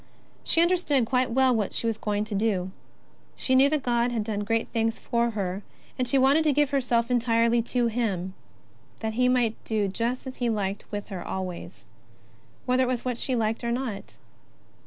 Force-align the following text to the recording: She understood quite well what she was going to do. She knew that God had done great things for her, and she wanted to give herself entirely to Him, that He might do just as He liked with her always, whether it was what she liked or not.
She 0.43 0.63
understood 0.63 1.05
quite 1.05 1.29
well 1.29 1.55
what 1.55 1.75
she 1.75 1.85
was 1.85 1.99
going 1.99 2.23
to 2.23 2.33
do. 2.33 2.71
She 3.35 3.53
knew 3.53 3.69
that 3.69 3.83
God 3.83 4.11
had 4.11 4.23
done 4.23 4.39
great 4.39 4.67
things 4.69 4.97
for 4.97 5.29
her, 5.29 5.61
and 5.95 6.07
she 6.07 6.17
wanted 6.17 6.43
to 6.45 6.53
give 6.53 6.71
herself 6.71 7.11
entirely 7.11 7.61
to 7.61 7.85
Him, 7.85 8.33
that 9.01 9.13
He 9.13 9.29
might 9.29 9.63
do 9.63 9.87
just 9.87 10.25
as 10.25 10.37
He 10.37 10.49
liked 10.49 10.91
with 10.91 11.09
her 11.09 11.21
always, 11.23 11.85
whether 12.65 12.81
it 12.81 12.87
was 12.87 13.05
what 13.05 13.19
she 13.19 13.35
liked 13.35 13.63
or 13.63 13.71
not. 13.71 14.15